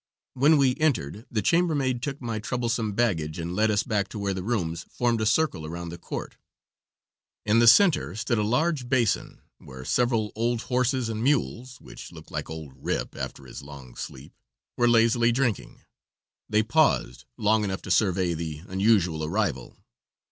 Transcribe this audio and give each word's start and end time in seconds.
When 0.33 0.57
we 0.57 0.75
entered, 0.77 1.27
the 1.29 1.43
chambermaid 1.43 2.01
took 2.01 2.19
my 2.19 2.39
troublesome 2.39 2.93
baggage 2.93 3.37
and 3.37 3.55
led 3.55 3.69
us 3.69 3.83
back 3.83 4.07
to 4.07 4.17
where 4.17 4.33
the 4.33 4.41
rooms 4.41 4.83
formed 4.89 5.21
a 5.21 5.27
circle 5.27 5.63
around 5.63 5.89
the 5.89 5.99
court. 5.99 6.37
In 7.45 7.59
the 7.59 7.67
center 7.67 8.15
stood 8.15 8.39
a 8.39 8.43
large 8.43 8.89
basin 8.89 9.41
where 9.59 9.85
several 9.85 10.31
old 10.33 10.63
horses 10.63 11.07
and 11.07 11.21
mules 11.23 11.79
which 11.79 12.11
looked 12.11 12.31
like 12.31 12.49
old 12.49 12.73
"Rip" 12.77 13.15
after 13.15 13.45
his 13.45 13.61
long 13.61 13.95
sleep 13.95 14.33
were 14.75 14.89
lazily 14.89 15.31
drinking. 15.31 15.83
They 16.49 16.63
paused 16.63 17.25
long 17.37 17.63
enough 17.63 17.83
to 17.83 17.91
survey 17.91 18.33
the 18.33 18.63
unusual 18.67 19.23
arrival. 19.23 19.77